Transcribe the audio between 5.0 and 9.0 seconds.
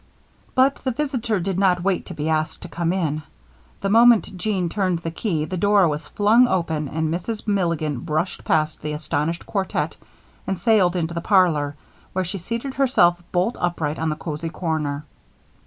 key the door was flung open and Mrs. Milligan brushed past the